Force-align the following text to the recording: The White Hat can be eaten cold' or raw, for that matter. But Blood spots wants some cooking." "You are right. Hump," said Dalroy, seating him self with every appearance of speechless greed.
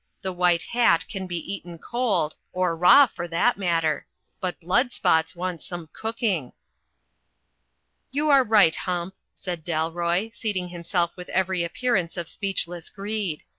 The 0.23 0.33
White 0.33 0.63
Hat 0.63 1.07
can 1.07 1.27
be 1.27 1.37
eaten 1.37 1.77
cold' 1.77 2.35
or 2.53 2.75
raw, 2.75 3.05
for 3.05 3.27
that 3.27 3.55
matter. 3.59 4.07
But 4.39 4.59
Blood 4.59 4.91
spots 4.91 5.35
wants 5.35 5.67
some 5.67 5.89
cooking." 5.93 6.53
"You 8.09 8.27
are 8.31 8.43
right. 8.43 8.73
Hump," 8.73 9.13
said 9.35 9.63
Dalroy, 9.63 10.33
seating 10.33 10.69
him 10.69 10.83
self 10.83 11.15
with 11.15 11.29
every 11.29 11.63
appearance 11.63 12.17
of 12.17 12.29
speechless 12.29 12.89
greed. 12.89 13.43